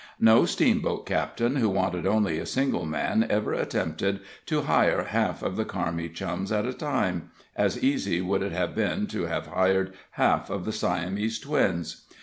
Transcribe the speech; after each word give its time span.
No 0.19 0.47
steamboat 0.47 1.05
captain 1.05 1.57
who 1.57 1.69
wanted 1.69 2.07
only 2.07 2.39
a 2.39 2.45
single 2.47 2.87
man 2.87 3.23
ever 3.29 3.53
attempted 3.53 4.21
to 4.47 4.63
hire 4.63 5.03
half 5.03 5.43
of 5.43 5.57
the 5.57 5.63
Carmi 5.63 6.11
Chums 6.11 6.51
at 6.51 6.65
a 6.65 6.73
time 6.73 7.29
as 7.55 7.83
easy 7.83 8.19
would 8.19 8.41
it 8.41 8.51
have 8.51 8.73
been 8.73 9.05
to 9.05 9.27
have 9.27 9.45
hired 9.45 9.93
half 10.13 10.49
of 10.49 10.65
the 10.65 10.71
Siamese 10.73 11.37
Twins. 11.37 12.07